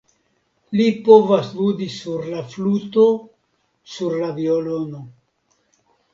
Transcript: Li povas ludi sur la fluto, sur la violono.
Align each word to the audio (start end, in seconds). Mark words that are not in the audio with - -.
Li 0.77 0.85
povas 1.09 1.51
ludi 1.57 1.89
sur 1.97 2.23
la 2.31 2.41
fluto, 2.55 3.05
sur 3.93 4.19
la 4.25 4.33
violono. 4.41 5.05